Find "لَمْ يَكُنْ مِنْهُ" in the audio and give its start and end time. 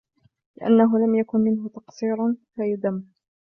0.99-1.69